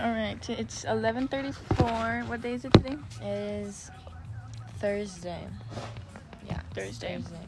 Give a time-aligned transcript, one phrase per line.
[0.00, 2.26] All right, it's 11:34.
[2.28, 2.96] What day is it today?
[3.20, 3.26] It
[3.66, 3.90] is
[4.78, 5.46] Thursday.
[6.46, 7.16] Yeah, Thursday.
[7.18, 7.38] Thursday.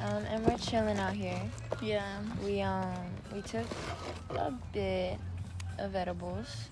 [0.00, 1.40] Um, and we're chilling out here.
[1.80, 2.18] Yeah.
[2.44, 2.94] We um
[3.32, 3.66] we took
[4.30, 5.18] a bit
[5.78, 6.68] of edibles.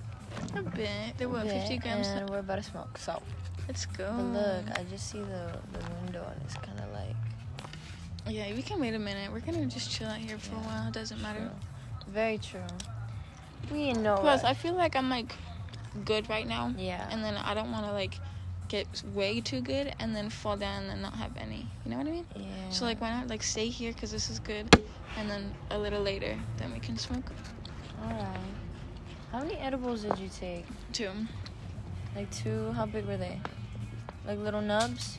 [0.57, 1.17] A bit.
[1.17, 2.09] They were bit, 50 grams.
[2.09, 2.99] and we're about to smoke.
[2.99, 3.23] So,
[3.69, 4.11] Let's go.
[4.17, 7.15] but look, I just see the the window and it's kind of like
[8.27, 9.31] Yeah, we can wait a minute.
[9.33, 10.89] We're gonna just chill out here for a while.
[10.89, 11.41] It doesn't matter.
[11.41, 12.13] true.
[12.13, 12.67] Very true.
[13.71, 14.17] We know.
[14.17, 14.47] Plus, it.
[14.47, 15.35] I feel like I'm like
[16.05, 17.07] good right now, yeah.
[17.11, 18.19] and then I don't want to like
[18.69, 21.67] get way too good and then fall down and not have any.
[21.85, 22.27] You know what I mean?
[22.37, 22.45] yeah.
[22.71, 24.67] So like, why not like stay here because this is good,
[25.19, 27.31] and then a little later then we can smoke.
[28.03, 28.39] All right.
[29.33, 30.65] How many edibles did you take?
[30.93, 31.11] Two.
[32.15, 32.71] Like two?
[32.73, 33.41] How big were they?
[34.27, 35.19] Like little nubs?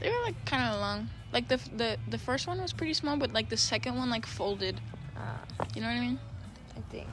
[0.00, 1.08] They were like kind of long.
[1.32, 4.26] Like the the the first one was pretty small, but like the second one like
[4.26, 4.80] folded.
[5.16, 5.40] Ah,
[5.74, 6.18] You know what I mean?
[6.76, 7.08] I think.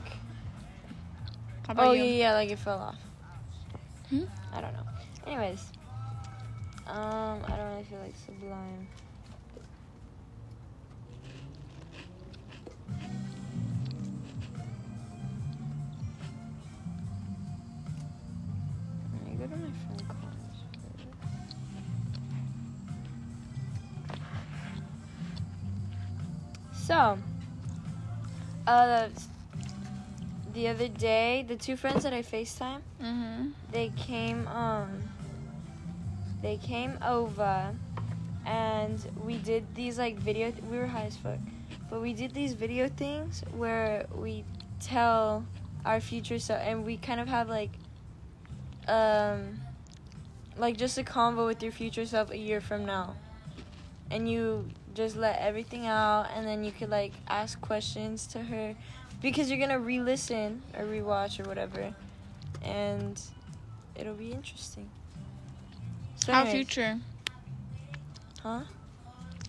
[1.68, 1.98] How about Oh you?
[2.02, 2.98] yeah, yeah, like it fell off.
[4.08, 4.20] Hmm?
[4.54, 4.86] I don't know.
[5.26, 5.70] Anyways,
[6.86, 8.88] um, I don't really feel like Sublime.
[19.12, 20.64] Let me go to my phone calls.
[26.72, 27.18] So,
[28.66, 29.08] uh,
[30.52, 33.52] the other day, the two friends that I FaceTime, Mhm.
[33.70, 35.02] they came um
[36.40, 37.74] they came over
[38.46, 41.38] and we did these like video we were high as fuck
[41.90, 44.44] but we did these video things where we
[44.78, 45.44] tell
[45.84, 47.72] our future self and we kind of have like
[48.86, 49.60] um
[50.56, 53.16] like just a convo with your future self a year from now
[54.10, 58.74] and you just let everything out and then you could like ask questions to her
[59.20, 61.94] because you're gonna re-listen or rewatch or whatever
[62.62, 63.20] and
[63.94, 64.88] it'll be interesting.
[66.16, 66.98] So How anyways, future?
[68.42, 68.60] Huh?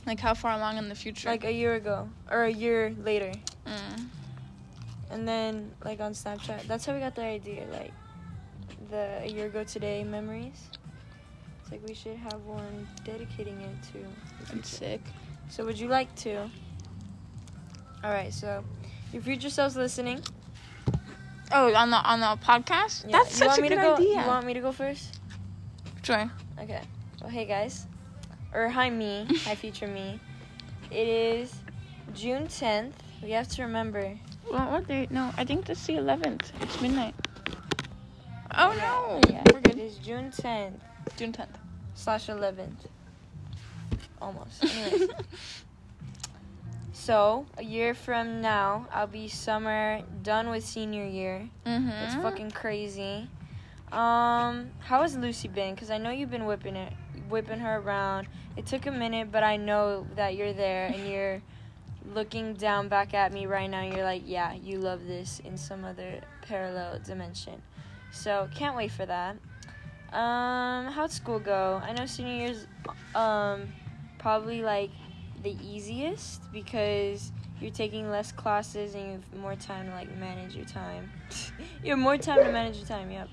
[0.06, 1.30] Like how far along in the future?
[1.30, 3.32] Like a year ago or a year later,
[3.66, 4.06] Mm.
[5.12, 6.64] and then like on Snapchat.
[6.68, 7.66] That's how we got the idea.
[7.72, 7.94] Like
[8.90, 10.70] the a year ago today memories.
[11.62, 14.54] It's like we should have one dedicating it to.
[14.54, 15.02] That's sick.
[15.50, 16.50] So would you like to?
[18.04, 18.34] All right.
[18.34, 18.64] So
[19.14, 20.22] your future self's listening.
[21.52, 23.06] Oh, on the on the podcast?
[23.06, 24.22] Yeah, That's you such want a me good to go, idea.
[24.22, 25.20] You want me to go first?
[26.03, 26.30] Sure.
[26.59, 26.81] Okay.
[27.22, 27.86] Well, hey guys,
[28.53, 30.19] or hi me, hi future me.
[30.92, 31.53] It is
[32.14, 32.96] June tenth.
[33.22, 34.18] We have to remember.
[34.50, 35.08] Well, what day?
[35.12, 36.52] No, I think that's the 11th.
[36.62, 37.14] It's midnight.
[38.56, 39.31] Oh, oh no.
[39.31, 39.80] Yeah, We're It good.
[39.80, 40.81] is June tenth
[41.18, 41.48] June 10th.
[41.96, 42.88] slash eleventh.
[44.22, 44.64] Almost.
[44.75, 45.09] Anyways,
[47.09, 51.50] so a year from now, I'll be summer done with senior year.
[51.66, 51.90] Mhm.
[51.90, 53.28] That's fucking crazy.
[53.92, 55.75] Um, how has Lucy been?
[55.75, 56.94] Cause I know you've been whipping it,
[57.28, 58.28] whipping her around.
[58.56, 61.42] It took a minute, but I know that you're there and you're
[62.14, 63.81] looking down back at me right now.
[63.81, 67.59] You're like, yeah, you love this in some other parallel dimension.
[68.12, 69.36] So can't wait for that.
[70.14, 71.81] Um, how'd school go?
[71.84, 72.68] I know senior year's
[73.16, 73.74] um
[74.19, 74.92] probably like
[75.44, 80.56] the easiest because you're taking less classes and you have more time to like manage
[80.56, 81.12] your time.
[81.84, 83.30] you have more time to manage your time, yep.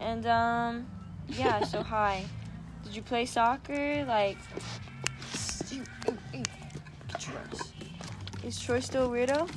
[0.00, 0.86] And um
[1.28, 2.24] yeah, so hi.
[2.84, 4.04] Did you play soccer?
[4.04, 4.38] Like
[8.44, 9.48] Is Troy still a weirdo?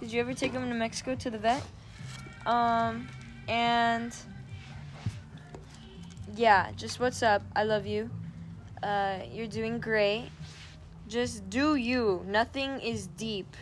[0.00, 1.62] Did you ever take him to Mexico to the vet?
[2.46, 3.08] Um
[3.48, 4.14] and
[6.34, 7.42] yeah, just what's up?
[7.54, 8.10] I love you.
[8.82, 10.28] Uh, you're doing great.
[11.08, 12.24] Just do you.
[12.26, 13.56] Nothing is deep.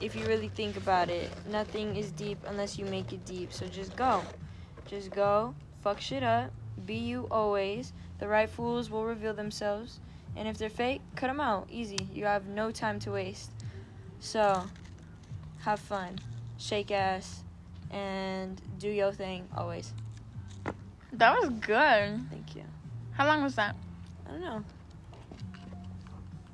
[0.00, 3.52] If you really think about it, nothing is deep unless you make it deep.
[3.52, 4.22] So just go.
[4.86, 5.54] Just go.
[5.82, 6.52] Fuck shit up.
[6.86, 7.92] Be you always.
[8.18, 9.98] The right fools will reveal themselves.
[10.36, 11.66] And if they're fake, cut them out.
[11.70, 12.08] Easy.
[12.14, 13.50] You have no time to waste.
[14.20, 14.64] So,
[15.60, 16.18] have fun.
[16.56, 17.42] Shake ass.
[17.90, 19.92] And do your thing always.
[21.12, 22.20] That was good.
[22.30, 22.62] Thank you.
[23.12, 23.74] How long was that?
[24.26, 24.64] I don't know.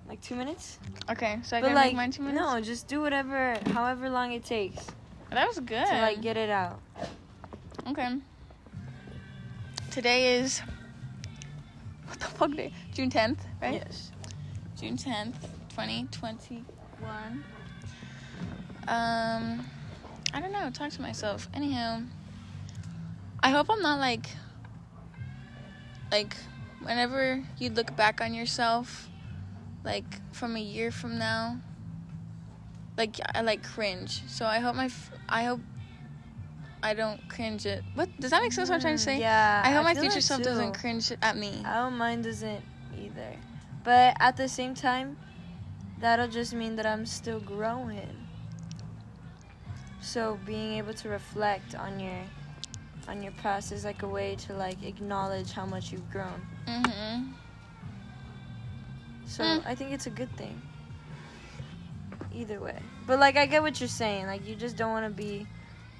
[0.08, 0.78] Like two minutes?
[1.10, 2.40] Okay, so I but gotta like, make mine two minutes.
[2.40, 4.86] no, just do whatever, however long it takes
[5.36, 5.86] that was good.
[5.86, 6.80] to like get it out.
[7.88, 8.16] Okay.
[9.90, 10.60] Today is
[12.06, 12.72] what the fuck day?
[12.94, 13.74] June tenth, right?
[13.74, 14.12] Yes.
[14.80, 15.36] June tenth,
[15.74, 16.64] twenty twenty
[17.00, 17.44] one.
[18.88, 19.66] Um,
[20.32, 20.70] I don't know.
[20.70, 21.48] Talk to myself.
[21.52, 22.02] Anyhow,
[23.42, 24.26] I hope I'm not like,
[26.12, 26.36] like,
[26.82, 29.08] whenever you look back on yourself,
[29.86, 30.04] like
[30.34, 31.58] from a year from now,
[32.98, 34.22] like I like cringe.
[34.26, 35.60] So I hope my, f- I hope
[36.82, 37.82] I don't cringe it.
[37.94, 38.68] What does that make sense?
[38.68, 39.16] What I'm trying to say?
[39.16, 39.62] Mm, Yeah.
[39.64, 40.44] I hope my future self too.
[40.44, 41.62] doesn't cringe at me.
[41.64, 42.62] I don't mind doesn't
[42.98, 43.36] either.
[43.84, 45.16] But at the same time,
[46.00, 48.26] that'll just mean that I'm still growing.
[50.00, 52.20] So being able to reflect on your
[53.08, 56.40] on your past is like a way to like acknowledge how much you've grown.
[56.66, 57.32] Mhm.
[59.26, 59.66] So Mm.
[59.66, 60.62] I think it's a good thing.
[62.32, 62.78] Either way.
[63.06, 64.26] But like I get what you're saying.
[64.26, 65.46] Like you just don't want to be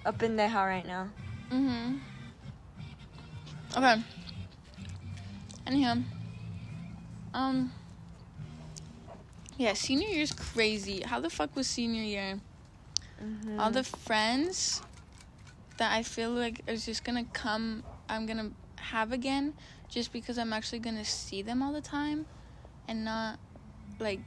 [0.05, 1.08] up in the how right now.
[1.50, 2.00] Mhm.
[3.76, 4.02] Okay.
[5.67, 5.96] Anyhow,
[7.34, 7.73] um,
[9.58, 11.02] yeah, senior year's crazy.
[11.02, 12.40] How the fuck was senior year?
[13.23, 13.58] Mm-hmm.
[13.58, 14.82] All the friends
[15.78, 19.55] that I feel like is just gonna come, I'm gonna have again,
[19.88, 22.26] just because I'm actually gonna see them all the time,
[22.88, 23.38] and not
[23.99, 24.21] like.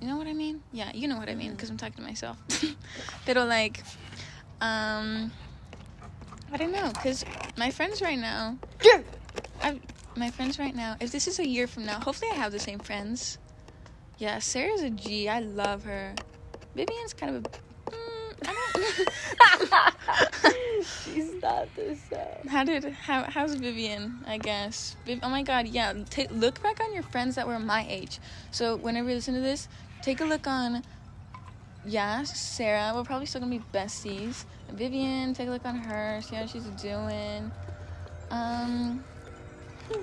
[0.00, 0.60] You know what I mean?
[0.72, 2.36] Yeah, you know what I mean, because I'm talking to myself.
[3.26, 3.82] Pero like,
[4.60, 5.32] um,
[6.52, 7.24] I don't know, cause
[7.56, 8.58] my friends right now,
[9.62, 9.80] I,
[10.14, 10.96] my friends right now.
[11.00, 13.38] If this is a year from now, hopefully I have the same friends.
[14.18, 15.28] Yeah, Sarah's a G.
[15.28, 16.14] I love her.
[16.74, 17.63] Vivian's kind of a.
[21.04, 22.48] She's not the same.
[22.48, 24.22] How did how how's Vivian?
[24.26, 24.96] I guess.
[25.06, 25.92] Viv, oh my God, yeah.
[26.10, 28.20] Ta look back on your friends that were my age.
[28.50, 29.68] So whenever you listen to this,
[30.02, 30.82] take a look on.
[31.86, 32.92] Yeah, Sarah.
[32.94, 34.44] We're probably still gonna be besties.
[34.72, 36.20] Vivian, take a look on her.
[36.22, 37.50] See how she's doing.
[38.30, 39.04] Um,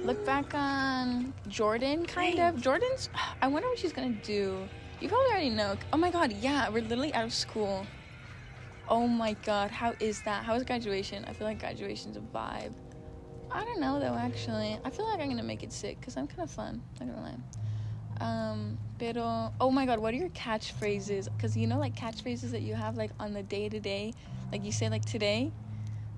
[0.04, 2.62] look back on Jordan, kind of.
[2.62, 3.10] Jordan's.
[3.42, 4.68] I wonder what she's gonna do.
[5.00, 5.76] You probably already know.
[5.92, 6.70] Oh my God, yeah.
[6.70, 7.88] We're literally out of school.
[8.88, 10.44] Oh my god, how is that?
[10.44, 11.24] How is graduation?
[11.28, 12.74] I feel like graduation's a vibe.
[13.52, 14.78] I don't know though, actually.
[14.84, 16.82] I feel like I'm gonna make it sick because I'm kind of fun.
[17.00, 17.38] Not gonna lie.
[18.20, 21.28] Um, pero oh my god, what are your catchphrases?
[21.36, 24.14] Because you know, like catchphrases that you have like on the day to day,
[24.52, 25.52] like you say like today,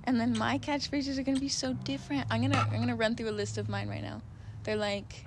[0.05, 2.27] and then my catchphrases are gonna be so different.
[2.29, 4.21] I'm gonna I'm gonna run through a list of mine right now.
[4.63, 5.25] They're like,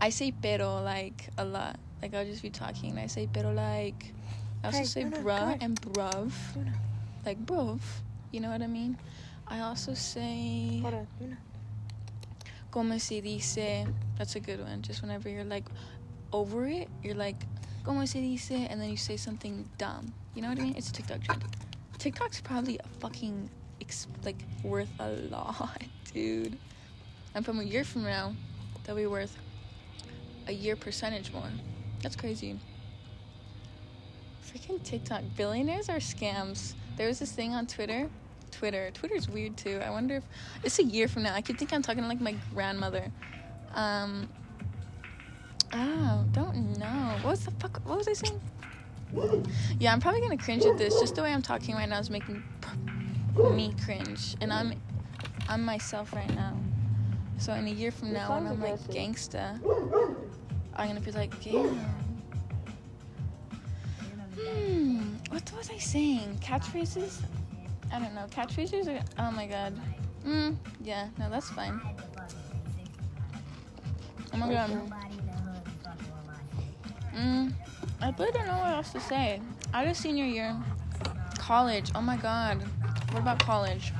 [0.00, 1.78] I say pero like a lot.
[2.00, 4.14] Like I'll just be talking and I say pero like.
[4.62, 6.72] I also Hey, say come bruh and bruv Luna.
[7.26, 7.80] like bruv.
[8.30, 8.96] You know what I mean?
[9.48, 11.06] I also say Hold on,
[12.70, 13.86] como se dice.
[14.16, 14.82] That's a good one.
[14.82, 15.66] Just whenever you're like
[16.32, 17.46] over it, you're like
[17.84, 20.14] como se dice, and then you say something dumb.
[20.34, 20.74] You know what I mean?
[20.76, 21.44] It's a TikTok trend.
[21.98, 23.50] TikTok's probably a fucking
[23.80, 25.82] ex- like worth a lot,
[26.14, 26.56] dude.
[27.34, 28.34] And from a year from now,
[28.84, 29.36] they'll be worth
[30.46, 31.50] a year percentage more.
[32.02, 32.58] That's crazy.
[34.52, 35.22] Freaking TikTok.
[35.36, 36.74] Billionaires are scams.
[36.96, 38.10] There was this thing on Twitter.
[38.50, 38.90] Twitter.
[38.92, 39.80] Twitter's weird too.
[39.82, 40.24] I wonder if
[40.62, 41.34] it's a year from now.
[41.34, 43.10] I could think I'm talking to like my grandmother.
[43.74, 44.28] Um.
[45.72, 47.16] Oh, don't know.
[47.22, 47.80] What was the fuck?
[47.86, 48.40] What was I saying?
[49.78, 50.98] Yeah, I'm probably gonna cringe at this.
[51.00, 52.42] Just the way I'm talking right now is making
[53.36, 54.74] me cringe, and I'm,
[55.48, 56.56] I'm myself right now.
[57.38, 59.58] So in a year from now, when I'm like gangsta,
[60.76, 62.01] I'm gonna be like, damn.
[64.38, 65.14] Hmm.
[65.28, 66.38] What was I saying?
[66.42, 67.22] Catchphrases?
[67.92, 68.26] I don't know.
[68.30, 69.02] Catchphrases are.
[69.18, 69.78] Oh my god.
[70.24, 70.52] Hmm.
[70.82, 71.08] Yeah.
[71.18, 71.80] No, that's fine.
[74.32, 74.70] Oh my god.
[77.14, 77.48] Hmm.
[78.00, 79.40] I really don't know what else to say.
[79.74, 80.56] Out of senior year,
[81.38, 81.90] college.
[81.94, 82.62] Oh my god.
[83.10, 83.92] What about college?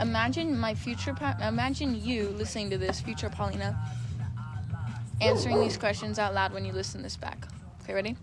[0.00, 1.14] Imagine my future.
[1.14, 3.78] Pa- imagine you listening to this, future Paulina,
[5.20, 7.46] answering these questions out loud when you listen this back.
[7.82, 8.16] Okay, ready?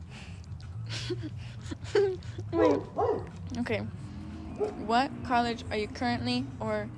[2.52, 2.80] Wait.
[3.60, 3.82] Okay.
[4.80, 6.90] What college are you currently or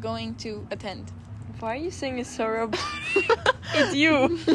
[0.00, 1.12] going to attend?
[1.60, 2.80] Why are you saying it's so robotic?
[3.74, 4.38] it's you.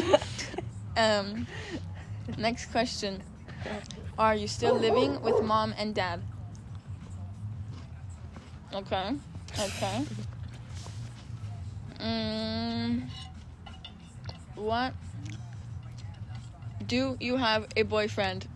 [0.96, 1.48] Um.
[2.38, 3.24] Next question.
[4.16, 6.22] Are you still living with mom and dad?
[8.72, 9.16] Okay.
[9.58, 10.04] Okay.
[12.00, 13.08] Mm,
[14.54, 14.94] what?
[16.86, 18.46] Do you have a boyfriend?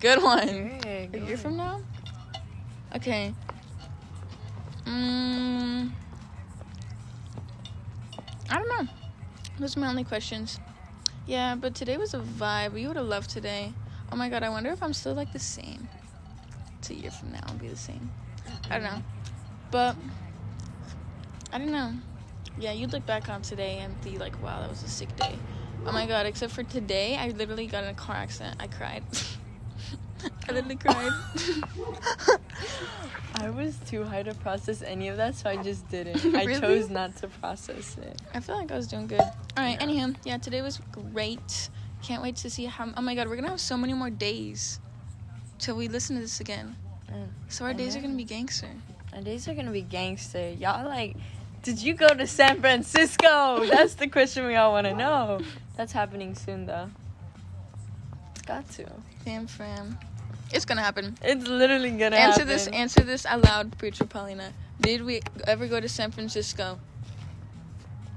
[0.00, 0.48] Good one.
[0.82, 1.80] Hey, A year from now?
[2.94, 3.34] Okay.
[4.86, 5.90] Mm,
[8.50, 8.92] I don't know.
[9.58, 10.58] Those are my only questions.
[11.26, 12.72] Yeah, but today was a vibe.
[12.72, 13.72] We would have loved today.
[14.12, 15.88] Oh my god, I wonder if I'm still like the same.
[16.78, 18.10] It's a year from now, I'll be the same.
[18.70, 19.02] I don't know.
[19.70, 19.96] But,
[21.52, 21.92] I don't know.
[22.58, 25.36] Yeah, you'd look back on today and be like, wow, that was a sick day.
[25.86, 28.56] Oh my god, except for today, I literally got in a car accident.
[28.60, 29.02] I cried.
[30.48, 31.12] I literally cried.
[33.36, 36.24] I was too high to process any of that, so I just didn't.
[36.36, 36.60] I Really?
[36.60, 38.20] chose not to process it.
[38.32, 39.20] I feel like I was doing good.
[39.20, 39.72] All right.
[39.72, 39.82] Yeah.
[39.82, 41.68] Anyhow, yeah, today was great.
[42.02, 42.92] Can't wait to see how.
[42.96, 44.78] Oh my god, we're gonna have so many more days
[45.58, 46.76] till we listen to this again.
[47.10, 47.28] Mm.
[47.48, 48.68] So our I days are gonna be gangster.
[49.14, 50.50] Our days are gonna be gangster.
[50.50, 51.16] Y'all like,
[51.62, 53.66] did you go to San Francisco?
[53.70, 55.40] That's the question we all want to know.
[55.76, 56.90] That's happening soon though.
[58.32, 58.86] It's got to.
[59.24, 59.98] Fam fam.
[60.52, 61.16] It's gonna happen.
[61.22, 62.30] It's literally gonna happen.
[62.30, 62.48] answer happen.
[62.48, 64.52] this answer this aloud, preacher Paulina.
[64.80, 66.78] Did we ever go to San Francisco?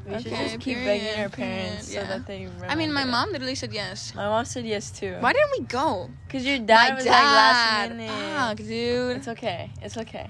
[0.08, 2.02] We should just keep period, begging our period, parents yeah.
[2.02, 2.48] so that they.
[2.68, 4.16] I mean, my mom literally said yes.
[4.16, 5.18] My mom said yes too.
[5.20, 6.10] Why didn't we go?
[6.30, 7.12] Cause your dad my was dad.
[7.12, 8.36] like last minute.
[8.36, 9.18] Fuck, dude.
[9.18, 9.72] It's okay.
[9.82, 10.30] It's okay.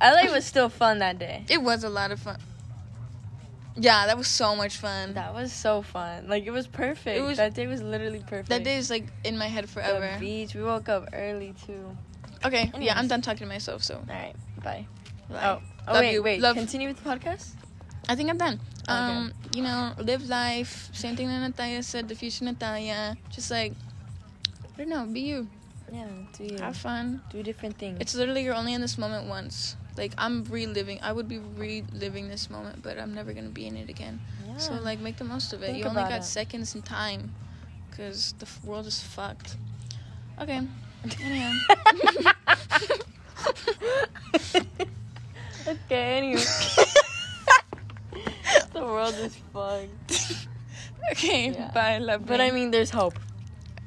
[0.00, 1.44] LA was still fun that day.
[1.48, 2.38] It was a lot of fun.
[3.78, 5.14] Yeah, that was so much fun.
[5.14, 6.28] That, was so fun.
[6.28, 7.18] Like it was perfect.
[7.18, 8.48] It was- that day was literally perfect.
[8.48, 10.10] That day is like in my head forever.
[10.14, 10.54] the beach.
[10.54, 11.96] We woke up early too.
[12.44, 13.82] Okay, yeah, I'm done talking to myself.
[13.82, 14.34] So, All right.
[14.62, 14.86] Bye.
[15.28, 15.40] bye.
[15.42, 15.62] Oh.
[15.88, 16.22] Oh Love wait, you.
[16.22, 16.40] wait.
[16.40, 17.50] Love- Continue with the podcast.
[18.08, 18.60] I think I'm done.
[18.88, 18.92] Okay.
[18.92, 20.88] Um, you know, live life.
[20.92, 22.08] Same thing that Natalia said.
[22.08, 23.16] The future Natalia.
[23.30, 23.72] Just like,
[24.74, 25.06] I don't know.
[25.06, 25.48] Be you.
[25.92, 26.06] Yeah.
[26.36, 27.22] Do you Have fun.
[27.30, 27.98] do different things?
[28.00, 29.76] It's literally you're only in this moment once.
[29.96, 30.98] Like I'm reliving.
[31.02, 34.20] I would be reliving this moment, but I'm never gonna be in it again.
[34.46, 34.56] yeah.
[34.58, 35.66] So like, make the most of it.
[35.66, 36.24] Think you only got it.
[36.24, 37.34] seconds in time,
[37.96, 39.56] cause the f- world is fucked.
[40.40, 40.60] Okay.
[41.22, 41.52] Anyhow.
[45.68, 46.16] okay.
[46.18, 46.40] Anyway.
[48.72, 50.46] the world is fucked.
[51.12, 51.50] okay.
[51.52, 51.70] Yeah.
[51.72, 51.98] Bye.
[51.98, 52.26] Love.
[52.26, 52.46] But me.
[52.46, 53.18] I mean, there's hope.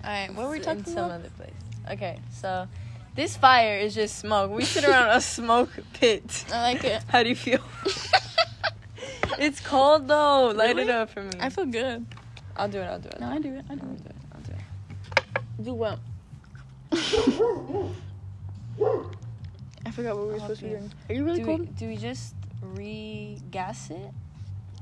[0.03, 0.33] All right.
[0.33, 1.53] What were we talking in talking some other place.
[1.91, 2.67] Okay, so
[3.15, 4.51] this fire is just smoke.
[4.51, 6.45] We sit around a smoke pit.
[6.53, 7.03] I like it.
[7.07, 7.61] How do you feel?
[9.39, 10.51] it's cold though.
[10.55, 11.31] Light it up for me.
[11.39, 12.05] I feel good.
[12.55, 12.85] I'll do it.
[12.85, 13.19] I'll do it.
[13.19, 13.65] No, I do it.
[13.69, 14.05] I I'll do do it.
[14.05, 14.15] it.
[14.33, 15.63] I'll do it.
[15.63, 15.99] Do what?
[19.85, 20.91] I forgot what we were I'll supposed to be doing.
[21.09, 21.59] Are you really do, cold?
[21.61, 24.11] we, do we just re-gas it?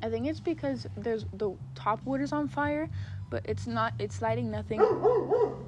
[0.02, 2.90] I think it's because there's the top wood is on fire,
[3.30, 3.94] but it's not.
[4.00, 4.80] It's lighting nothing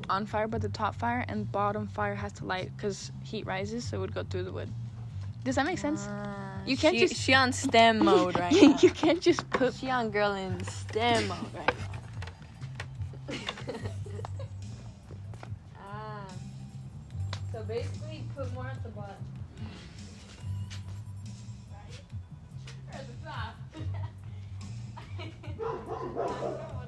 [0.10, 3.84] on fire but the top fire, and bottom fire has to light because heat rises,
[3.86, 4.72] so it would go through the wood.
[5.44, 6.06] Does that make sense?
[6.10, 8.78] Ah, You can't she, just- She on STEM mode right now.
[8.82, 9.74] you can't just put.
[9.74, 11.74] She on girl in STEM mode right
[13.30, 13.36] now.
[15.82, 16.26] ah.
[17.52, 19.16] So basically, put more at the bottom.
[26.18, 26.79] I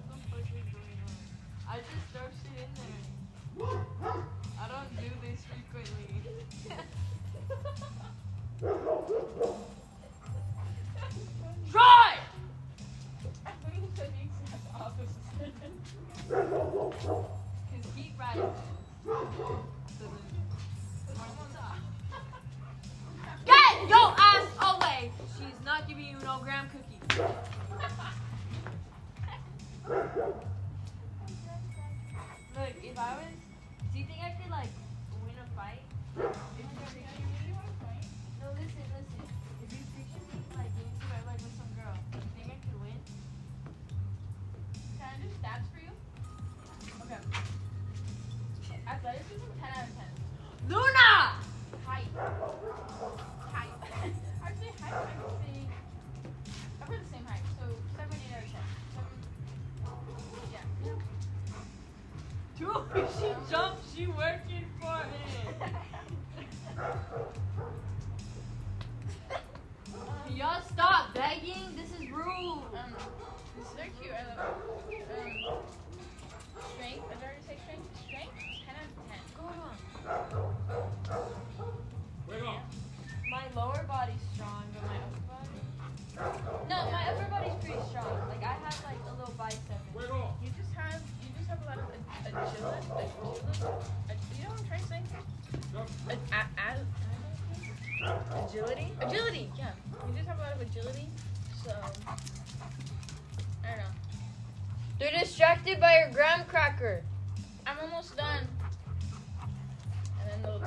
[3.63, 6.08] I don't do this frequently.
[23.46, 25.12] Get your ass away!
[25.38, 27.01] She's not giving you no graham cookies.
[105.81, 107.01] By your graham cracker.
[107.65, 108.47] I'm almost done.
[110.21, 110.65] And then they'll do.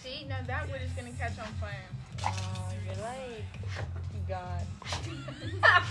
[0.00, 1.74] See, now that wood is gonna catch on fire.
[2.24, 3.44] Oh, you're like
[4.28, 4.66] God.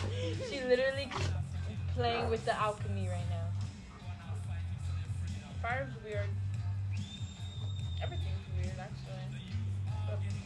[0.49, 1.09] she literally
[1.95, 3.49] playing with the alchemy right now.
[5.61, 6.29] Fire's weird.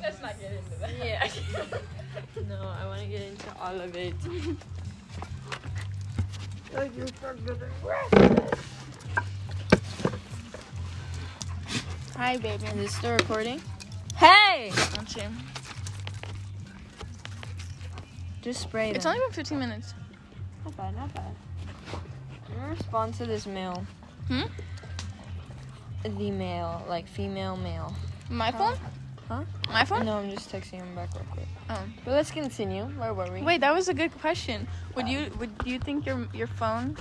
[0.02, 0.92] Let's not get into that.
[0.98, 1.28] Yeah.
[2.50, 4.14] no, I want to get into all of it.
[12.16, 12.66] Hi, baby.
[12.66, 13.62] Is this still recording?
[14.16, 14.72] Hey!
[14.94, 15.24] Don't you?
[18.42, 19.94] Just spray It's only been 15 minutes.
[20.66, 21.36] Not bad, not bad.
[22.48, 23.86] I'm gonna respond to this mail.
[24.28, 24.44] Hmm?
[26.04, 27.94] The male, like female male.
[28.30, 28.78] My phone?
[29.30, 29.44] Huh?
[29.72, 30.06] My phone?
[30.08, 31.48] No, I'm just texting him back real quick.
[31.70, 31.84] Oh.
[32.04, 32.86] But let's continue.
[32.86, 33.44] Where were we?
[33.44, 34.68] Wait, that was a good question.
[34.96, 36.98] Would you would you think your your phone?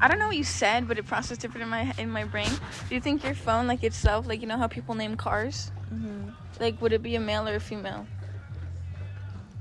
[0.00, 2.48] I don't know what you said, but it processed different in my in my brain.
[2.88, 5.70] Do you think your phone, like itself, like you know how people name cars?
[5.90, 8.06] hmm Like, would it be a male or a female?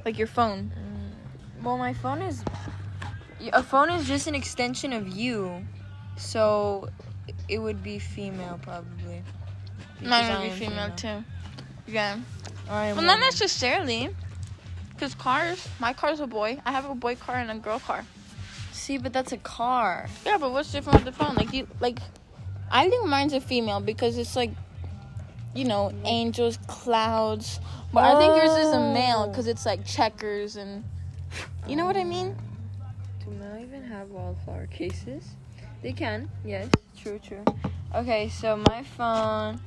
[0.06, 0.72] Like your phone.
[0.72, 2.42] Mm, Well, my phone is.
[3.54, 5.68] A phone is just an extension of you,
[6.16, 6.88] so
[7.50, 9.24] it would be female probably.
[10.02, 11.24] Mine would be female too.
[11.88, 12.18] Yeah.
[12.70, 13.20] I am Well, not woman.
[13.32, 14.10] necessarily.
[15.00, 16.60] Cause cars, my car's a boy.
[16.66, 18.04] I have a boy car and a girl car.
[18.72, 20.10] See, but that's a car.
[20.26, 21.36] Yeah, but what's different with the phone?
[21.36, 22.00] Like you, like,
[22.72, 24.52] I think mine's a female because it's like,
[25.54, 27.60] you know, angels, clouds.
[27.94, 29.30] But I think yours is a male Oh.
[29.30, 30.84] because it's like checkers and,
[31.68, 32.36] you know what I mean?
[33.24, 35.24] Do male even have wildflower cases?
[35.84, 36.70] They can, yes.
[36.98, 37.46] True, true.
[37.96, 39.60] Okay, so my phone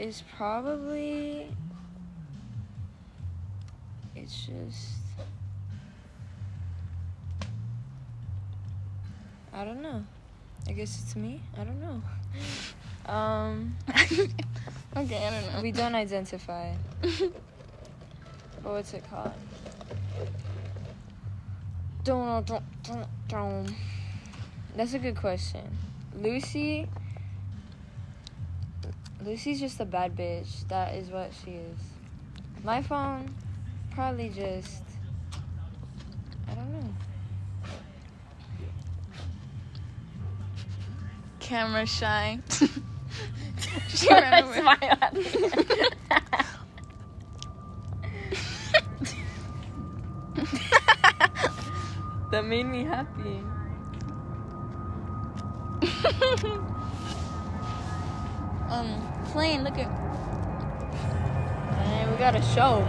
[0.00, 1.46] is probably.
[4.16, 4.88] It's just.
[9.52, 10.04] I don't know.
[10.68, 11.40] I guess it's me.
[11.58, 12.02] I don't know.
[13.12, 14.30] Um, okay,
[14.94, 15.62] I don't know.
[15.62, 16.72] we don't identify.
[18.62, 19.32] But what's it called?
[22.04, 23.74] Don't, don't, don't, don't.
[24.76, 25.66] That's a good question.
[26.14, 26.88] Lucy.
[29.24, 30.66] Lucy's just a bad bitch.
[30.68, 31.78] That is what she is.
[32.64, 33.34] My phone,
[33.90, 34.82] probably just.
[36.48, 36.94] I don't know.
[41.38, 42.38] Camera shy.
[43.88, 44.60] She ran away.
[44.60, 45.24] Smile at me.
[52.30, 53.42] that made me happy.
[58.70, 59.00] um,
[59.32, 59.64] plane.
[59.64, 59.88] Look at.
[61.86, 62.84] And we got a show.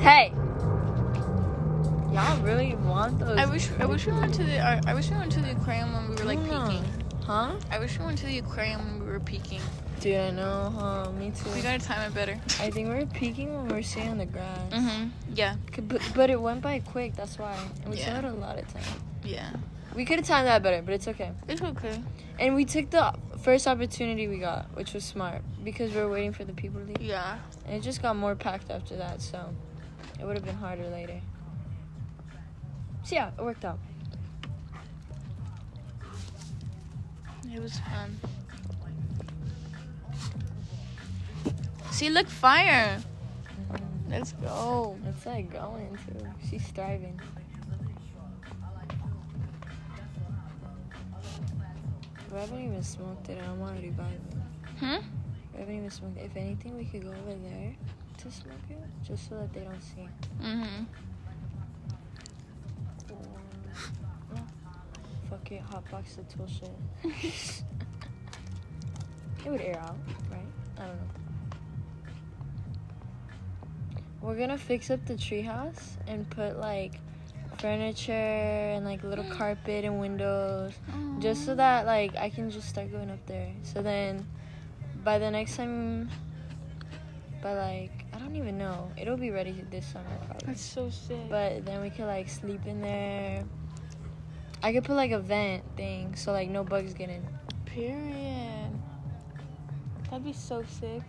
[0.00, 0.32] Hey!
[2.12, 3.36] Y'all really want those?
[3.36, 3.68] I wish.
[3.78, 4.58] I wish we went to the.
[4.60, 6.66] I I wish we went to the aquarium when we were like Yeah.
[6.68, 6.84] peaking.
[7.26, 7.52] Huh?
[7.70, 9.60] I wish we went to the aquarium when we were peaking.
[10.00, 11.10] Dude, I know, huh?
[11.12, 11.50] Me too.
[11.50, 12.38] We gotta time it better.
[12.60, 14.70] I think we were peaking when we were sitting on the grass.
[14.72, 15.10] Mhm.
[15.34, 15.56] Yeah.
[15.76, 17.56] But, but it went by quick, that's why.
[17.82, 18.82] And we still had a lot of time.
[19.24, 19.50] Yeah.
[19.96, 21.32] We could have timed that better, but it's okay.
[21.48, 22.00] It's okay.
[22.38, 26.32] And we took the first opportunity we got, which was smart, because we were waiting
[26.32, 27.00] for the people to leave.
[27.02, 27.38] Yeah.
[27.66, 29.52] And it just got more packed after that, so
[30.20, 31.20] it would have been harder later.
[33.02, 33.80] So yeah, it worked out.
[37.52, 38.20] It was fun.
[41.90, 43.00] See, look, fire.
[44.08, 44.96] Let's go.
[45.06, 46.26] It's like going too.
[46.48, 47.20] She's thriving.
[52.32, 54.42] We haven't even smoked it, and I'm already vibing.
[54.78, 55.06] Hmm?
[55.54, 56.26] We haven't even smoked it.
[56.26, 57.74] If anything, we could go over there
[58.18, 60.08] to smoke it, just so that they don't see.
[60.40, 60.86] Mhm.
[63.10, 63.16] Or.
[65.30, 66.70] Fuck it, hotbox the tool shit.
[69.44, 69.96] it would air out,
[70.30, 70.40] right?
[70.78, 71.17] I don't know.
[74.28, 77.00] We're gonna fix up the treehouse and put like
[77.56, 80.74] furniture and like little carpet and windows
[81.18, 83.50] just so that like I can just start going up there.
[83.62, 84.26] So then
[85.02, 86.10] by the next time
[87.42, 88.92] by like I don't even know.
[88.98, 90.46] It'll be ready this summer probably.
[90.46, 91.30] That's so sick.
[91.30, 93.44] But then we could like sleep in there.
[94.62, 97.26] I could put like a vent thing so like no bugs get in.
[97.64, 98.78] Period.
[100.10, 101.00] That'd be so sick.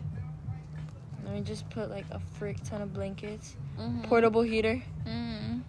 [1.29, 4.01] And we just put like a frick ton of blankets, Mm-hmm.
[4.09, 5.59] portable heater, Mm-hmm.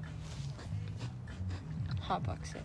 [2.00, 2.62] hot box it.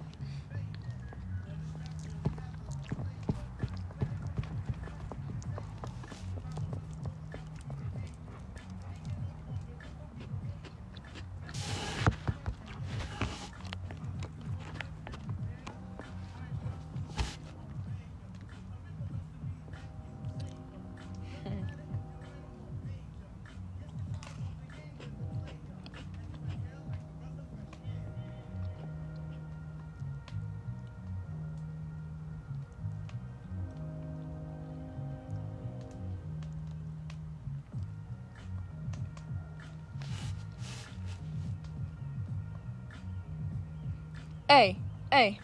[44.47, 44.77] Hey,
[45.11, 45.39] hey,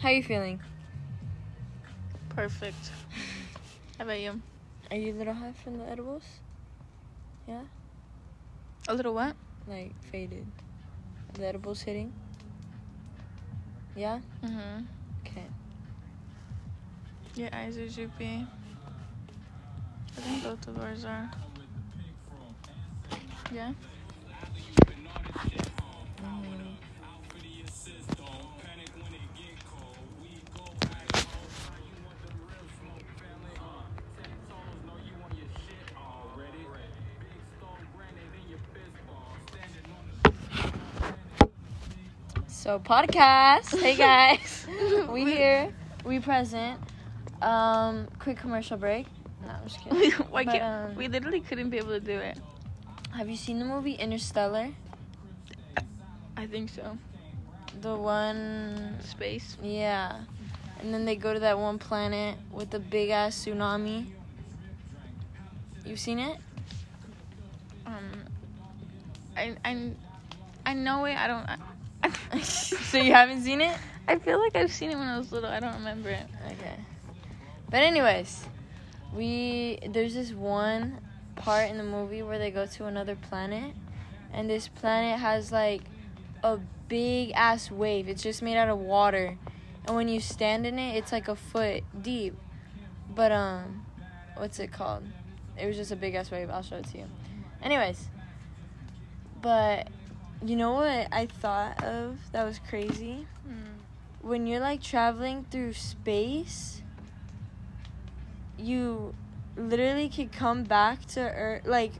[0.00, 0.60] How you feeling?
[2.30, 2.90] Perfect.
[3.98, 4.42] How about you?
[4.90, 6.24] Are you a little high from the edibles?
[7.46, 7.62] Yeah?
[8.88, 9.36] A little what?
[9.68, 10.44] Like faded.
[11.34, 12.12] The edibles hitting?
[13.94, 14.18] Yeah?
[14.44, 14.86] Mm-hmm.
[15.24, 15.46] Okay.
[17.36, 18.44] Your eyes are droopy.
[20.18, 21.30] I think both of ours are.
[42.62, 43.76] So podcast.
[43.76, 44.68] Hey guys.
[45.10, 45.74] we here.
[46.04, 46.78] We present.
[47.42, 49.08] Um quick commercial break.
[49.44, 50.12] No, I'm just kidding.
[50.30, 52.38] Why But, can't, um, we literally couldn't be able to do it.
[53.16, 54.68] Have you seen the movie Interstellar?
[56.36, 56.96] I think so.
[57.80, 59.56] The one Space.
[59.60, 60.20] Yeah.
[60.78, 64.06] And then they go to that one planet with the big ass tsunami.
[65.84, 66.38] You've seen it?
[67.86, 68.22] Um,
[69.36, 69.90] I, I,
[70.64, 71.16] I know it.
[71.16, 71.48] I don't.
[71.48, 71.56] I,
[72.42, 73.76] so you haven't seen it?
[74.08, 75.50] I feel like I've seen it when I was little.
[75.50, 76.26] I don't remember it.
[76.46, 76.76] Okay.
[77.70, 78.44] But anyways,
[79.14, 81.00] we there's this one
[81.36, 83.74] part in the movie where they go to another planet
[84.32, 85.82] and this planet has like
[86.42, 88.08] a big ass wave.
[88.08, 89.38] It's just made out of water.
[89.86, 92.34] And when you stand in it, it's like a foot deep.
[93.14, 93.86] But um
[94.36, 95.04] what's it called?
[95.58, 96.50] It was just a big ass wave.
[96.50, 97.06] I'll show it to you.
[97.62, 98.08] Anyways,
[99.40, 99.88] but
[100.44, 103.26] you know what I thought of that was crazy?
[104.22, 106.80] when you're like traveling through space,
[108.56, 109.14] you
[109.56, 111.66] literally could come back to Earth.
[111.66, 111.92] Like,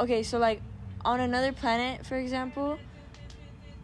[0.00, 0.60] okay, so like
[1.04, 2.78] on another planet, for example,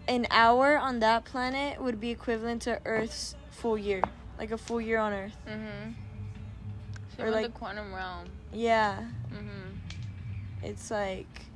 [0.09, 4.03] an hour on that planet would be equivalent to Earth's full year,
[4.41, 5.37] like a full year on Earth.
[5.49, 5.93] Mm-hmm.
[7.17, 8.27] So Or or like- the quantum realm.
[8.53, 10.65] Yeah, Mm-hmm.
[10.65, 11.47] it's like,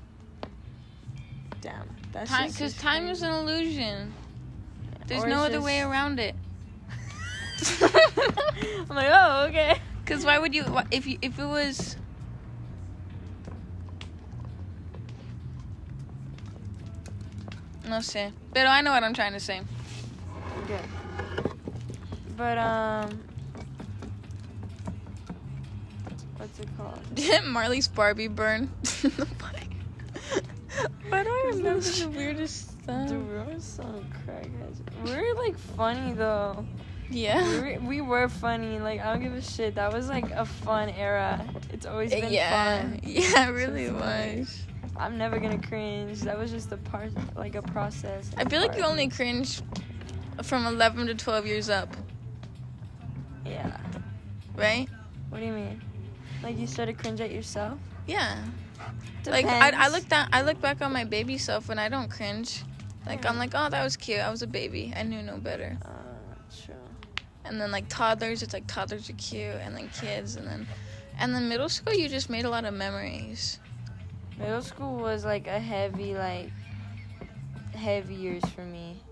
[1.60, 4.12] damn, that's Time, because time is an illusion.
[5.06, 6.34] There's Or no other way around it.
[7.82, 9.76] I'm like, oh, okay.
[10.04, 10.64] Because why would you?
[10.90, 11.96] If you, if it was.
[17.88, 18.32] No sé.
[18.52, 19.60] Pero I know what I'm trying to say.
[20.66, 20.80] Good.
[22.36, 23.20] But um,
[26.38, 26.98] what's it called?
[27.14, 28.68] Didn't Marley's Barbie burn?
[31.08, 33.08] Why do I remember the weirdest stuff?
[33.08, 33.82] Dude, we were so
[34.26, 34.80] crackheads.
[35.04, 36.64] We were like funny though.
[37.10, 37.60] We Yeah.
[37.60, 38.78] were, we were funny.
[38.78, 39.74] Like I don't give a shit.
[39.74, 41.44] That was like a fun era.
[41.72, 42.80] It's always been Yeah.
[42.82, 43.00] fun.
[43.04, 44.62] Yeah, it really like- was.
[44.96, 46.20] I'm never gonna cringe.
[46.22, 48.30] That was just a part, like a process.
[48.36, 49.62] I feel like you only cringe
[50.42, 51.96] from 11 to 12 years up,
[53.46, 53.76] Yeah.
[54.56, 54.88] right?
[55.30, 55.80] What do you mean?
[56.42, 57.78] Like you started cringe at yourself?
[58.06, 58.36] Yeah.
[59.26, 62.10] Like I, I look down, I look back on my baby self and I don't
[62.10, 62.62] cringe.
[63.06, 63.30] Like Yeah.
[63.30, 64.20] I'm like, oh, that was cute.
[64.20, 64.92] I was a baby.
[64.96, 65.76] I knew no better.
[65.84, 66.74] Uh, true.
[67.44, 70.66] And then like toddlers, it's like toddlers are cute, and then kids, and then,
[71.18, 73.58] and then middle school, you just made a lot of memories.
[74.38, 76.50] Middle school was like a heavy, like
[77.74, 79.02] heavy years for me.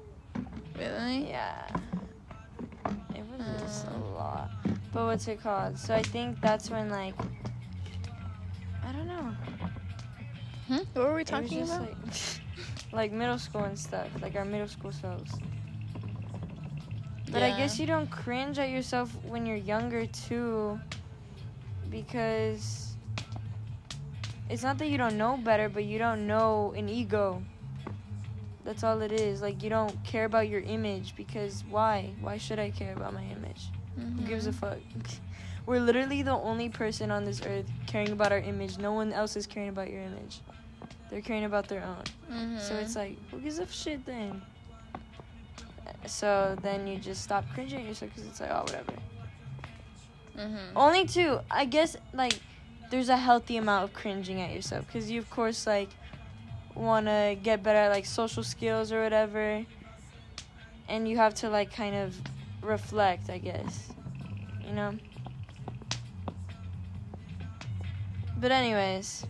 [0.78, 1.28] Really?
[1.30, 1.66] Yeah.
[3.14, 4.14] It was just a Uh.
[4.14, 4.50] lot.
[4.92, 5.78] But what's it called?
[5.78, 7.14] So I think that's when like
[8.88, 9.34] I don't know.
[10.68, 10.76] Hmm?
[10.94, 11.88] What were we It was talking just, about?
[11.88, 11.96] Like,
[12.92, 15.30] like middle school and stuff, like our middle school selves.
[17.30, 20.80] But I guess you don't cringe at yourself when you're younger too,
[21.90, 22.96] because
[24.48, 27.42] it's not that you don't know better, but you don't know an ego.
[28.64, 29.42] That's all it is.
[29.42, 32.14] Like you don't care about your image because why?
[32.22, 33.68] Why should I care about my image?
[34.16, 34.54] Who gives a Mhm.
[34.54, 34.78] fuck?
[35.68, 38.78] We're literally the only person on this earth caring about our image.
[38.78, 40.40] No one else is caring about your image.
[41.10, 42.04] They're caring about their own.
[42.32, 42.58] Mhm.
[42.58, 44.40] So it's like, who gives a shit then?
[46.06, 48.94] So then you just stop cringing at yourself because it's like, oh, whatever.
[50.38, 50.72] Mhm.
[50.74, 51.40] Only two.
[51.50, 52.40] I guess, like,
[52.88, 55.90] there's a healthy amount of cringing at yourself because you, of course, like,
[56.74, 59.66] want to get better at, like, social skills or whatever.
[60.88, 62.16] And you have to, like, kind of
[62.62, 63.90] reflect, I guess.
[64.66, 64.98] You know?
[68.40, 69.26] But, anyways.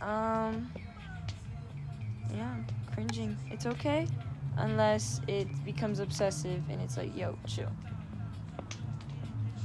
[0.00, 0.70] Um.
[2.36, 2.54] Yeah,
[2.92, 3.36] cringing.
[3.50, 4.06] It's okay.
[4.56, 7.70] Unless it becomes obsessive and it's like, yo, chill.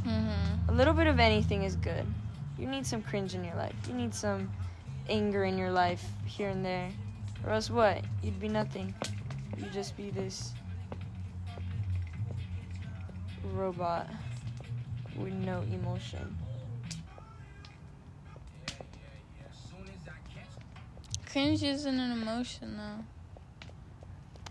[0.03, 0.69] Mhm.
[0.69, 2.05] A little bit of anything is good.
[2.57, 3.75] You need some cringe in your life.
[3.87, 4.51] You need some
[5.07, 6.89] anger in your life here and there.
[7.45, 8.03] Or else what?
[8.23, 8.93] You'd be nothing.
[9.57, 10.53] You'd just be this
[13.53, 14.07] robot
[15.15, 16.38] with no emotion.
[21.31, 23.03] Cringe isn't an emotion though.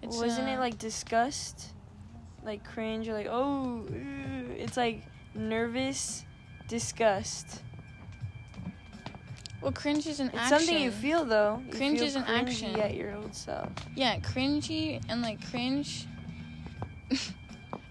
[0.02, 1.72] It's Wasn't it like disgust?
[2.44, 4.54] Like cringe or like oh ew.
[4.56, 5.02] it's like
[5.34, 6.24] nervous
[6.68, 7.62] disgust.
[9.60, 10.58] Well, cringe is an It's action.
[10.58, 11.60] something you feel though.
[11.66, 12.78] You Cringe feel is an action.
[12.78, 13.70] at your old self.
[13.96, 16.06] Yeah, cringy and like cringe.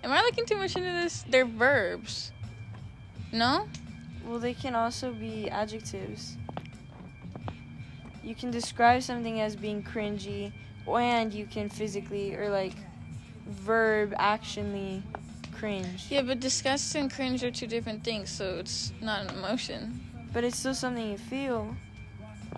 [0.03, 1.25] Am I looking too much into this?
[1.29, 2.31] They're verbs.
[3.33, 3.67] No?
[4.25, 6.37] Well, they can also be adjectives.
[8.27, 10.51] You can describe something as being cringy,
[10.85, 12.73] and you can physically or like
[13.47, 15.01] verb actionly
[15.53, 16.07] cringe.
[16.09, 20.01] Yeah, but disgust and cringe are two different things, so it's not an emotion.
[20.33, 21.73] But it's still something you feel.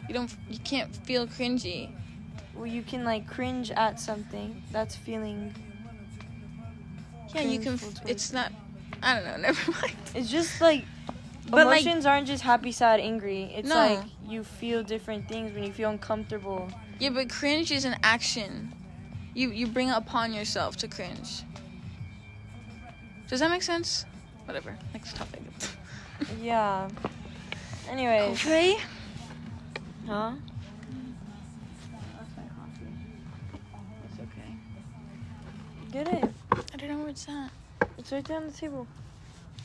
[0.08, 0.36] You don't.
[0.50, 1.92] You can't feel cringy.
[2.56, 4.64] Well, you can like cringe at something.
[4.72, 5.54] That's feeling.
[7.36, 7.76] Yeah, you can.
[7.76, 8.52] F- it's not.
[9.04, 9.38] I don't know.
[9.50, 9.96] Never mind.
[10.16, 10.86] It's just like
[11.50, 13.52] But, like- emotions aren't just happy, sad, angry.
[13.56, 13.76] It's No.
[13.76, 16.70] like you feel different things when you feel uncomfortable.
[17.00, 18.74] Yeah, but cringe is an action.
[19.34, 21.44] You you bring it upon yourself to cringe.
[23.28, 24.06] Does that make sense?
[24.46, 24.78] Whatever.
[24.94, 25.42] Next topic.
[26.42, 26.90] Yeah.
[27.90, 28.20] Anyway.
[28.34, 28.78] Okay.
[30.06, 30.34] Huh?
[34.06, 34.52] It's okay.
[35.94, 36.30] Get it.
[36.52, 37.52] I don't know where it's at.
[37.98, 38.86] It's right there on the table.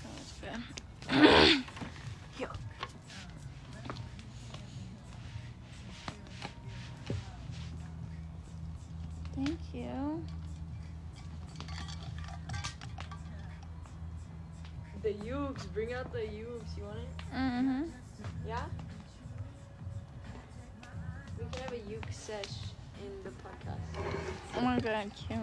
[0.05, 0.33] Oh, it's
[1.09, 1.65] bad.
[2.39, 2.47] Yo.
[9.35, 10.25] Thank you.
[15.03, 15.67] The ukes.
[15.75, 16.77] Bring out the ukes.
[16.77, 17.35] You want it?
[17.35, 17.83] Mm-hmm.
[18.49, 18.63] Yeah?
[21.39, 23.81] We can have a uke sesh in the podcast.
[24.57, 25.41] Oh my god, cute.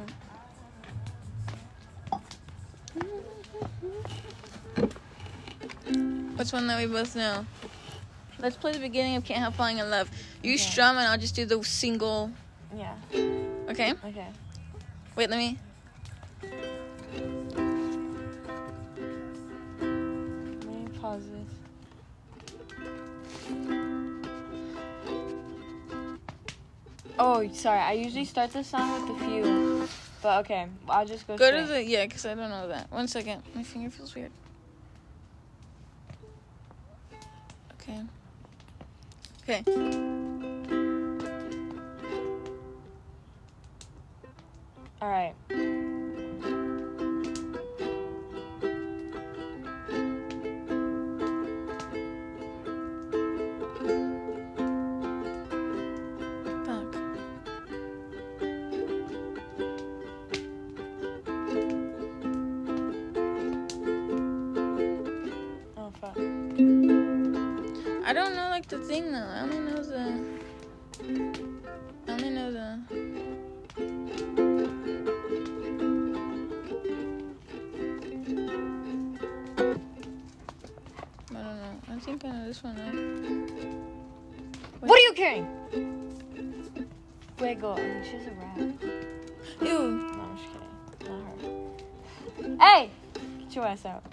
[6.38, 7.45] What's one that we both know?
[8.39, 10.10] Let's play the beginning of Can't Help Falling in Love.
[10.41, 12.32] You strum and I'll just do the single.
[12.75, 12.95] Yeah.
[13.71, 13.93] Okay?
[14.05, 14.27] Okay.
[15.15, 15.57] Wait, let me.
[16.41, 16.51] Let
[20.67, 21.47] me pause this.
[27.17, 27.79] Oh, sorry.
[27.79, 29.88] I usually start the song with a few,
[30.21, 30.67] but okay.
[30.89, 31.38] I'll just go.
[31.38, 31.81] Go to the.
[31.81, 32.91] Yeah, because I don't know that.
[32.91, 33.41] One second.
[33.55, 34.31] My finger feels weird.
[37.79, 38.01] Okay.
[39.47, 40.10] Okay.
[45.01, 45.33] All right.
[82.01, 82.75] Think I know this one.
[82.75, 84.85] Though.
[84.87, 85.47] What are you carrying?
[87.39, 87.73] Wiggle.
[87.73, 88.57] I mean, she's a rat.
[89.61, 89.61] Ew.
[89.61, 89.67] No,
[90.21, 90.49] I'm just
[90.97, 91.07] kidding.
[91.07, 91.23] Not
[92.57, 92.59] her.
[92.59, 92.89] Hey!
[93.39, 94.03] Get your ass out.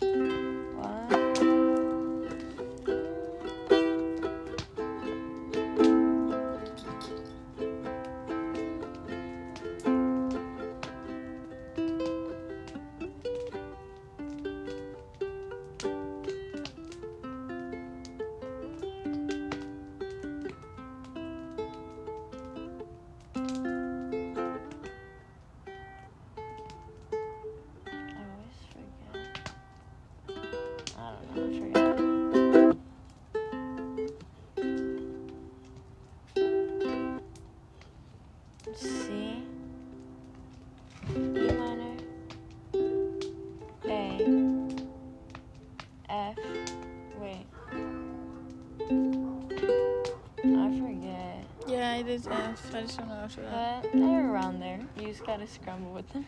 [53.36, 53.82] Know after that.
[53.82, 54.80] But they're around there.
[54.98, 56.24] You just gotta scramble with them.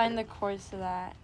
[0.00, 1.14] Find the chords to that.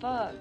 [0.00, 0.34] Fuck.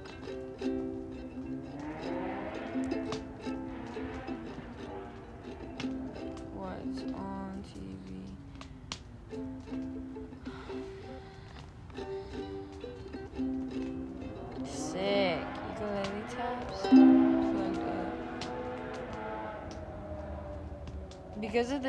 [6.54, 8.23] What's on TV?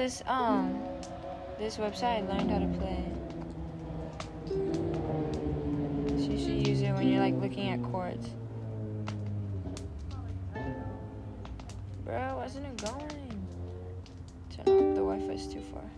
[0.05, 0.79] This, um,
[1.59, 3.03] this website, learned how to play.
[6.19, 8.29] So you should use it when you're like looking at chords.
[12.05, 13.49] Bro, wasn't it going?
[14.51, 14.95] Turn off.
[14.95, 15.91] The Wi-Fi's too far.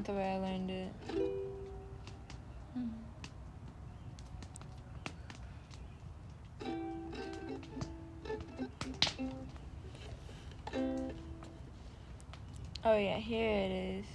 [0.00, 0.92] Not the way I learned it.
[2.78, 2.88] Mm-hmm.
[12.82, 14.09] Oh yeah, here it is.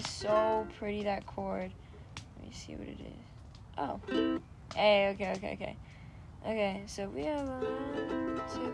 [0.00, 1.72] Sounded so pretty that chord.
[2.38, 3.06] Let me see what it is.
[3.78, 4.00] Oh.
[4.74, 5.76] Hey, okay, okay, okay.
[6.44, 7.60] Okay, so we have a
[8.54, 8.72] to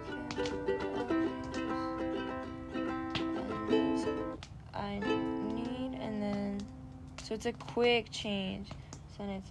[4.74, 6.60] I need and then
[7.22, 8.68] so it's a quick change.
[9.16, 9.50] So then it's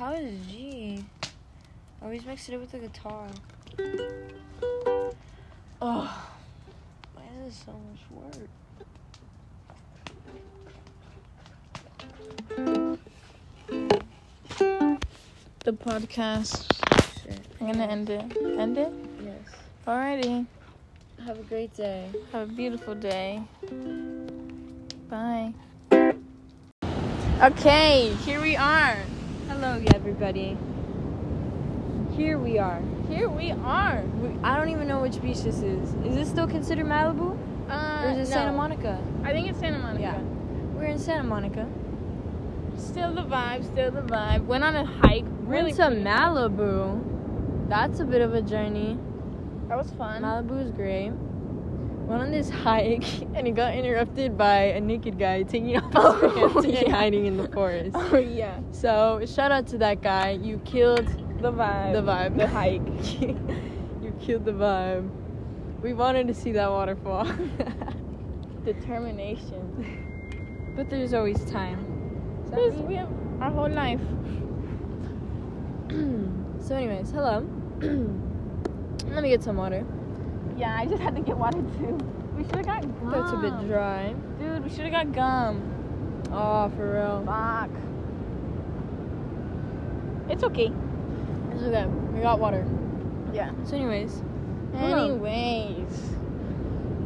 [0.00, 1.04] How is G?
[2.00, 3.28] Oh, Always mix it up with the guitar.
[5.82, 6.32] Oh,
[7.12, 8.48] why is this so much work?
[15.64, 16.64] The podcast.
[17.22, 17.40] Shit.
[17.60, 18.24] I'm gonna end it.
[18.58, 18.90] End it?
[19.22, 19.34] Yes.
[19.86, 20.46] Alrighty.
[21.26, 22.08] Have a great day.
[22.32, 23.42] Have a beautiful day.
[25.10, 25.52] Bye.
[27.42, 28.96] Okay, here we are.
[29.50, 30.56] Hello, everybody.
[32.12, 32.80] Here we are.
[33.08, 34.00] Here we are.
[34.22, 35.92] We, I don't even know which beach this is.
[36.06, 37.36] Is this still considered Malibu?
[37.68, 38.36] Uh, Or is it no.
[38.36, 38.96] Santa Monica?
[39.24, 40.02] I think it's Santa Monica.
[40.02, 40.18] Yeah.
[40.76, 41.66] We're in Santa Monica.
[42.78, 44.46] Still the vibe, still the vibe.
[44.46, 45.24] Went on a hike.
[45.40, 46.04] Really Really to pretty.
[46.04, 47.68] Malibu.
[47.68, 48.98] That's a bit of a journey.
[49.68, 50.22] That was fun.
[50.22, 51.10] Malibu is great.
[52.10, 55.92] Went on this hike and it got interrupted by a naked guy taking off his
[55.94, 57.92] Oh, pants and hiding in the forest.
[57.94, 58.58] oh yeah.
[58.72, 60.30] So shout out to that guy.
[60.30, 61.06] You killed
[61.40, 61.92] The vibe.
[61.92, 62.36] the vibe.
[62.36, 63.20] The hike.
[64.02, 65.08] you killed the vibe.
[65.82, 67.30] We wanted to see that waterfall.
[68.64, 70.72] Determination.
[70.74, 71.86] but there's always time.
[72.50, 73.08] This, we have
[73.40, 74.00] our whole life.
[76.66, 77.48] so anyways, hello.
[77.80, 79.86] Let me get some water.
[80.56, 81.98] Yeah, I just had to get water too.
[82.36, 83.10] We should have got gum.
[83.10, 84.14] That's a bit dry.
[84.38, 86.22] Dude, we should have got gum.
[86.32, 87.22] Oh, for real.
[87.26, 87.70] Fuck.
[90.30, 90.70] It's okay.
[91.52, 91.86] It's okay.
[91.86, 92.66] We got water.
[93.32, 93.50] Yeah.
[93.64, 94.22] So anyways,
[94.74, 96.10] Anyways,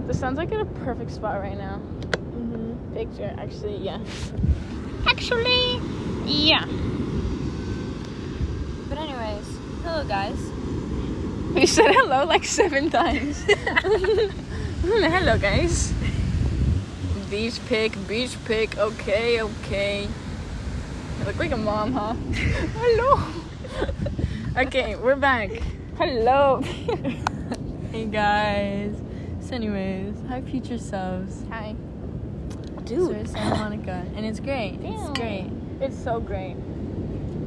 [0.07, 1.79] the sun's like at a perfect spot right now.
[1.79, 3.35] hmm picture.
[3.39, 3.99] Actually, yeah.
[5.07, 5.81] Actually,
[6.27, 6.65] yeah.
[8.89, 10.39] But anyways, hello guys.
[11.63, 13.41] We said hello like seven times.
[14.83, 15.95] hello, guys.
[17.31, 18.77] Beach pick, beach pick.
[18.77, 20.09] Okay, okay.
[21.21, 22.15] I look like a mom, huh?
[22.75, 23.23] hello.
[24.67, 25.51] okay, we're back.
[25.97, 26.61] Hello.
[27.93, 28.97] Hey guys.
[29.39, 31.45] So anyways, hi future selves.
[31.51, 31.77] Hi.
[32.83, 32.99] Dude.
[32.99, 34.83] So it's Santa Monica, and it's great.
[34.83, 34.93] Damn.
[34.93, 35.51] It's great.
[35.81, 36.57] It's so great.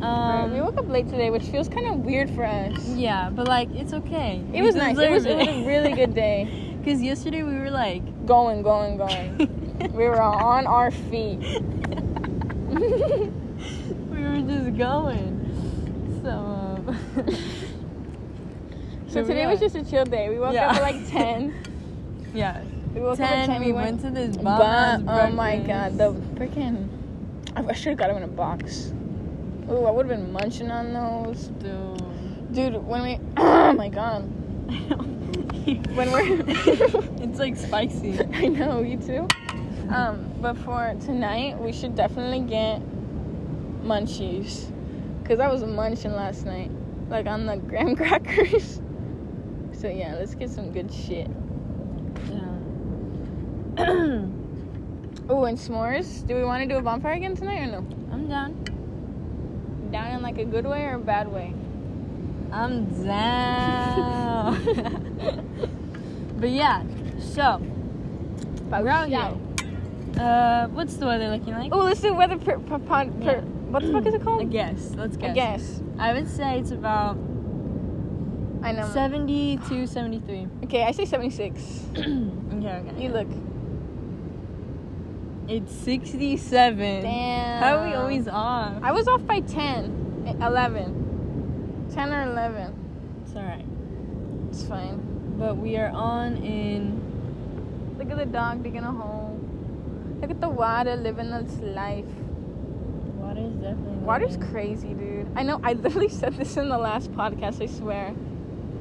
[0.01, 2.87] Um, we woke up late today, which feels kind of weird for us.
[2.89, 4.43] yeah, but like it's okay.
[4.53, 4.97] It was nice.
[4.97, 6.75] It was, it was a really good day.
[6.79, 9.37] Because yesterday we were like, Going, going, going.
[9.93, 11.39] we were on our feet.
[12.69, 16.21] we were just going.
[16.23, 16.29] So.
[16.31, 16.97] Um,
[19.09, 20.29] So today was just a chill day.
[20.29, 20.69] We woke Yeah.
[20.69, 21.53] up at like 10.
[22.35, 22.61] yeah.
[22.93, 23.63] We woke up at 10, 10.
[23.65, 26.87] we went to this bomb oh my god, the freaking.
[27.55, 28.91] I, I should have got him in a box.
[29.69, 31.47] Ooh, I would have been munching on those.
[31.59, 32.53] Dude.
[32.53, 33.19] Dude, when we.
[33.37, 34.23] Oh my god.
[34.69, 34.97] I know.
[35.93, 36.43] When we're.
[37.21, 38.19] it's like spicy.
[38.33, 39.27] I know, you too.
[39.89, 42.81] Um, but for tonight, we should definitely get
[43.83, 44.71] munchies.
[45.21, 46.71] Because I was munching last night.
[47.09, 48.81] Like on the graham crackers.
[49.73, 51.29] So yeah, let's get some good shit.
[53.77, 54.25] Yeah.
[55.29, 56.25] Oh, and s'mores.
[56.25, 57.77] Do we want to do a bonfire again tonight or no?
[58.13, 58.76] I'm down.
[59.91, 61.53] Down in like a good way or a bad way?
[62.51, 64.55] I'm down.
[66.39, 66.83] but yeah,
[67.19, 67.61] so
[68.69, 69.09] we're out.
[70.17, 71.71] Uh, what's the weather looking like?
[71.73, 74.49] Oh, let's do weather per, per, per, per what the fuck is it called?
[74.49, 74.95] guess.
[74.95, 75.31] Let's guess.
[75.31, 75.81] I guess.
[75.99, 77.17] I would say it's about
[78.63, 78.89] I know.
[78.93, 80.47] 70 to 73.
[80.63, 81.61] Okay, I say 76.
[81.97, 82.93] okay, okay.
[82.97, 83.27] You look.
[85.49, 87.03] It's 67.
[87.03, 87.63] Damn.
[87.63, 88.83] How are we always off?
[88.83, 91.87] I was off by 10, eh, 11.
[91.93, 93.23] 10 or 11.
[93.23, 93.65] It's alright.
[94.49, 95.35] It's fine.
[95.39, 97.95] But we are on in.
[97.97, 99.39] Look at the dog digging a hole.
[100.19, 102.03] Look at the water living its life.
[103.15, 103.97] Water is definitely.
[103.99, 104.51] Water's living.
[104.51, 105.31] crazy, dude.
[105.37, 105.61] I know.
[105.63, 107.61] I literally said this in the last podcast.
[107.61, 108.13] I swear.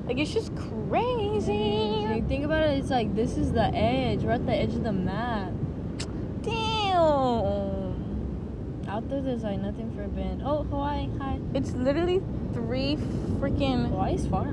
[0.06, 2.06] Like it's just crazy.
[2.08, 4.22] Like, think about it, it's like this is the edge.
[4.24, 5.52] We're at the edge of the map.
[6.96, 8.86] Damn.
[8.88, 10.42] Out there, there's like nothing for a band.
[10.44, 11.38] Oh, Hawaii, hi.
[11.54, 12.20] It's literally
[12.52, 12.96] three
[13.38, 13.88] freaking.
[13.90, 14.44] Hawaii's far.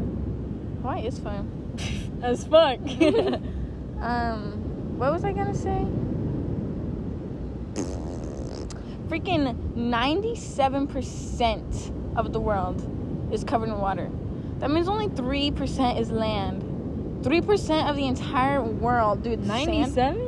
[0.81, 1.49] Hawaii is fun.
[2.21, 2.79] As fuck.
[4.03, 5.85] Um, what was I gonna say?
[9.07, 12.85] Freaking 97% of the world
[13.31, 14.09] is covered in water.
[14.59, 16.63] That means only 3% is land.
[17.23, 19.45] 3% of the entire world, dude.
[19.47, 20.22] sand- 97?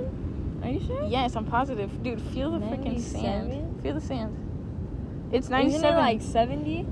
[0.88, 1.04] Sure?
[1.06, 2.04] Yes, I'm positive.
[2.04, 3.82] Dude, feel the freaking sand.
[3.82, 4.36] Feel the sand.
[5.32, 5.94] It's Isn't 97.
[5.94, 6.86] it like 70?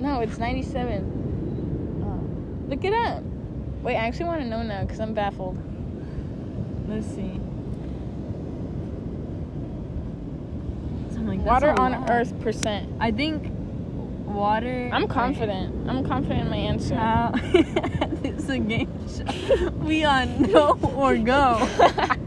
[0.00, 2.02] no, it's 97.
[2.04, 3.22] Oh, Look it up.
[3.82, 5.58] Wait, I actually want to know now because I'm baffled.
[6.88, 7.40] let's see.
[11.24, 12.10] Like, Water on lot.
[12.10, 12.90] Earth percent.
[13.00, 13.50] I think
[14.26, 14.90] water.
[14.92, 15.88] I'm confident.
[15.88, 16.94] I'm confident in my answer.
[16.96, 17.32] How?
[18.22, 19.70] it's a game show.
[19.70, 21.66] We on no or go.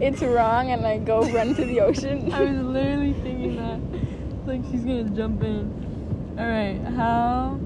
[0.00, 2.32] it's wrong, and I go run to the ocean.
[2.34, 4.46] I was literally thinking that.
[4.46, 6.36] Like she's gonna jump in.
[6.38, 7.58] Alright, how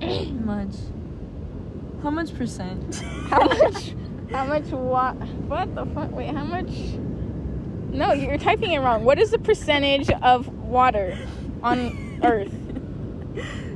[0.44, 0.74] much?
[2.02, 2.96] How much percent?
[3.28, 3.94] how much?
[4.30, 4.64] How much?
[4.64, 5.14] What?
[5.46, 6.10] What the fuck?
[6.10, 6.70] Wait, how much?
[7.92, 9.04] No, you're typing it wrong.
[9.04, 11.16] What is the percentage of water
[11.62, 12.52] on Earth?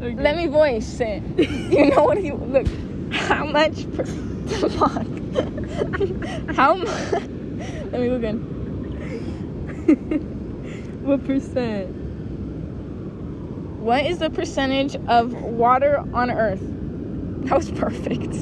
[0.00, 0.14] Okay.
[0.14, 1.24] Let me voice it.
[1.72, 2.22] You know what?
[2.22, 2.68] You look.
[3.12, 3.84] How much?
[3.94, 4.04] Per.
[6.54, 7.12] how much?
[7.12, 8.58] Let me look in.
[11.08, 11.88] What percent?
[13.80, 16.60] What is the percentage of water on Earth?
[17.46, 18.32] That was perfect.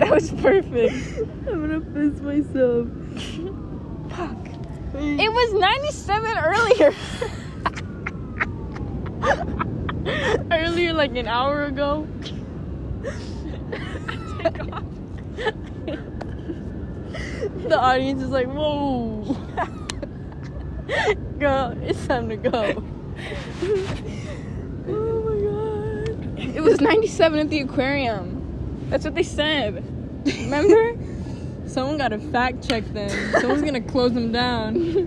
[0.00, 0.92] That was perfect.
[1.46, 2.88] I'm gonna piss myself.
[4.10, 4.48] Fuck.
[4.94, 6.92] It was 97 earlier.
[10.50, 12.08] Earlier, like an hour ago.
[15.42, 15.79] Oh
[17.68, 19.36] the audience is like, whoa.
[21.38, 22.50] Girl, it's time to go.
[24.88, 26.56] oh my god.
[26.56, 28.86] It was 97 at the aquarium.
[28.90, 29.84] That's what they said.
[30.26, 30.96] Remember?
[31.66, 33.10] Someone gotta fact check them.
[33.40, 35.06] Someone's gonna close them down.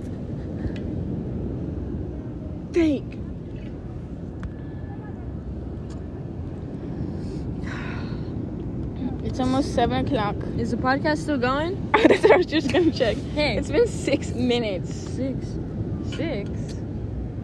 [2.73, 3.19] Fake.
[9.34, 10.36] It's almost seven o'clock.
[10.59, 11.89] Is the podcast still going?
[11.93, 13.17] That's what I was just gonna check.
[13.34, 13.57] Hey.
[13.57, 14.93] It's been six minutes.
[14.93, 15.47] Six.
[16.15, 16.49] Six.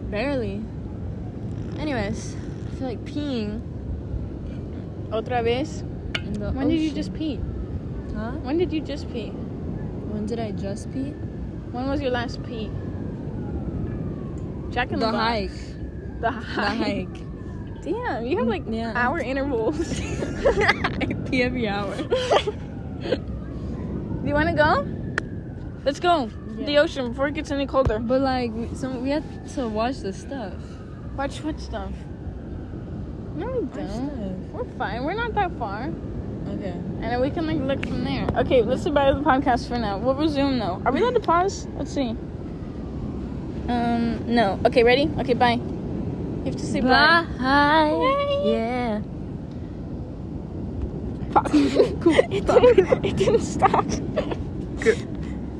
[0.08, 0.62] Barely.
[1.80, 3.60] Anyways, I feel like peeing
[5.10, 5.80] Otra vez.
[6.24, 7.40] in the When did you just pee?
[8.14, 8.30] Huh?
[8.46, 9.30] When did you just pee?
[9.30, 11.10] When did I just pee?
[11.72, 12.70] When was your last pee?
[14.70, 15.50] Jack in the, The hike.
[15.50, 16.78] The The hike.
[16.78, 17.82] hike.
[17.82, 18.92] Damn, you have like Yeah.
[18.94, 20.00] hour intervals.
[21.30, 21.96] Pee every hour.
[23.00, 24.86] Do you want to go?
[25.84, 26.30] Let's go.
[26.66, 27.98] The ocean before it gets any colder.
[27.98, 29.24] But like, we, some, we have
[29.54, 30.52] to watch the stuff.
[31.16, 31.92] Watch what stuff?
[33.36, 34.52] No, we don't.
[34.52, 35.04] We're fine.
[35.04, 35.90] We're not that far.
[36.48, 36.70] Okay.
[36.70, 38.26] And then we can like look from there.
[38.36, 39.98] Okay, let's say bye to the podcast for now.
[39.98, 40.82] We'll resume though.
[40.84, 41.66] Are we allowed to pause?
[41.76, 42.10] Let's see.
[43.68, 44.58] Um, no.
[44.66, 45.08] Okay, ready?
[45.18, 45.52] Okay, bye.
[45.54, 47.26] You have to say bye.
[47.38, 48.42] Bye.
[48.44, 49.00] Yeah.
[51.32, 51.50] Fuck.
[51.54, 53.84] it, didn't, it didn't stop.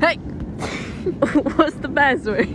[0.01, 0.16] Hey.
[1.57, 2.49] What's the password?